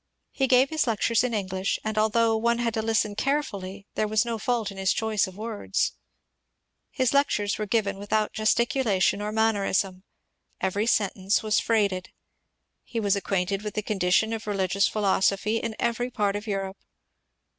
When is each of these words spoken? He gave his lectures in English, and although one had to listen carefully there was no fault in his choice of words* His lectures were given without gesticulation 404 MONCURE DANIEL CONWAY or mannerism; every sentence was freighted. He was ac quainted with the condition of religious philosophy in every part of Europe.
He 0.31 0.47
gave 0.47 0.71
his 0.71 0.87
lectures 0.87 1.23
in 1.23 1.31
English, 1.35 1.77
and 1.83 1.95
although 1.95 2.35
one 2.35 2.57
had 2.57 2.73
to 2.73 2.81
listen 2.81 3.13
carefully 3.13 3.85
there 3.93 4.07
was 4.07 4.25
no 4.25 4.39
fault 4.39 4.71
in 4.71 4.77
his 4.79 4.93
choice 4.93 5.27
of 5.27 5.37
words* 5.37 5.91
His 6.89 7.13
lectures 7.13 7.59
were 7.59 7.67
given 7.67 7.99
without 7.99 8.33
gesticulation 8.33 9.19
404 9.19 9.31
MONCURE 9.45 9.61
DANIEL 9.61 9.81
CONWAY 9.83 9.93
or 9.93 10.01
mannerism; 10.01 10.03
every 10.59 10.85
sentence 10.87 11.43
was 11.43 11.59
freighted. 11.59 12.09
He 12.83 12.99
was 12.99 13.15
ac 13.15 13.21
quainted 13.21 13.61
with 13.61 13.75
the 13.75 13.83
condition 13.83 14.33
of 14.33 14.47
religious 14.47 14.87
philosophy 14.87 15.57
in 15.57 15.75
every 15.77 16.09
part 16.09 16.35
of 16.35 16.47
Europe. 16.47 16.77